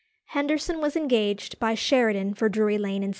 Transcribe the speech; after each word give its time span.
Henderson 0.29 0.81
was 0.81 0.95
engaged 0.95 1.59
by 1.59 1.75
Sheridan 1.75 2.33
for 2.33 2.49
Drury 2.49 2.79
Lane 2.79 3.03
in 3.03 3.09
1777. 3.09 3.09